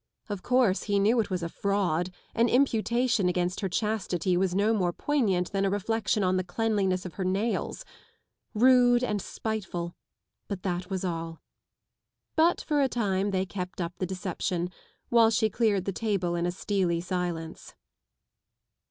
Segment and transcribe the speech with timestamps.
[0.29, 4.73] Of course, he knew it was a fraud; an imputation against her chastity was no
[4.73, 9.95] more poignant than a reflection on the cleanliness of her nailsŌĆörude and spiteful,
[10.47, 11.39] but that was all.
[12.35, 14.71] But for a time they kept up the deception,
[15.09, 17.75] while she cleared the table in a steely silence.